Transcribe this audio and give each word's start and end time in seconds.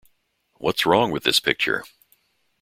What's 0.57 0.87
Wrong 0.87 1.11
with 1.11 1.21
This 1.25 1.39
Picture? 1.39 1.83